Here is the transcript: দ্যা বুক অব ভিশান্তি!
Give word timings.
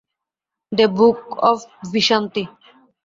দ্যা 0.71 0.87
বুক 0.97 1.19
অব 1.49 1.59
ভিশান্তি! 1.91 2.43